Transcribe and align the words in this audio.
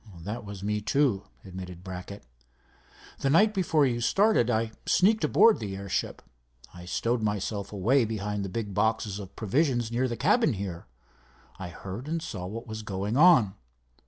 "That 0.21 0.43
was 0.45 0.63
me, 0.63 0.81
too," 0.81 1.25
admitted 1.45 1.83
Brackett. 1.83 2.23
"The 3.19 3.29
night 3.29 3.53
before 3.53 3.85
you 3.85 4.01
started 4.01 4.49
I 4.49 4.71
sneaked 4.87 5.23
aboard 5.23 5.59
the 5.59 5.75
airship. 5.75 6.23
I 6.73 6.85
stowed 6.85 7.21
myself 7.21 7.71
away 7.71 8.05
behind 8.05 8.43
the 8.43 8.49
big 8.49 8.73
boxes 8.73 9.19
of 9.19 9.35
provisions 9.35 9.91
near 9.91 10.07
the 10.07 10.17
cabin 10.17 10.53
here. 10.53 10.87
I 11.59 11.69
heard 11.69 12.07
and 12.07 12.19
saw 12.19 12.47
what 12.47 12.65
was 12.65 12.81
going 12.81 13.15
on. 13.15 13.53